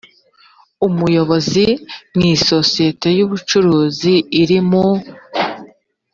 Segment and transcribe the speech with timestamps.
[0.87, 1.65] umuyobozi
[2.15, 4.85] mu isosiyete y ubucuruzi iri mu